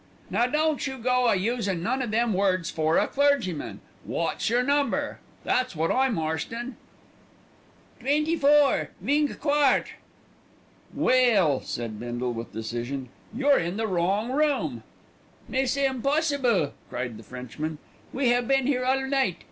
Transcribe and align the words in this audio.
"Now 0.31 0.47
don't 0.47 0.87
you 0.87 0.97
go 0.97 1.27
a 1.27 1.35
using 1.35 1.83
none 1.83 2.01
of 2.01 2.09
them 2.09 2.33
words 2.33 2.71
'fore 2.71 2.97
a 2.97 3.05
clergyman. 3.05 3.81
Wot's 4.03 4.49
yer 4.49 4.63
number? 4.63 5.19
that's 5.43 5.75
wot 5.75 5.91
I'm 5.91 6.17
arstin'." 6.17 6.75
"Twenty 7.99 8.35
four 8.35 8.89
vingt 8.99 9.39
quatre." 9.39 9.91
"Well," 10.91 11.61
said 11.61 11.99
Bindle 11.99 12.33
with 12.33 12.51
decision, 12.51 13.09
"you're 13.31 13.59
in 13.59 13.77
the 13.77 13.85
wrong 13.85 14.31
room." 14.31 14.81
"Mais 15.47 15.71
c'est 15.73 15.85
impossible," 15.85 16.73
cried 16.89 17.17
the 17.17 17.21
Frenchman. 17.23 17.77
"We 18.11 18.29
have 18.29 18.47
been 18.47 18.65
here 18.65 18.83
all 18.83 19.05
night. 19.05 19.37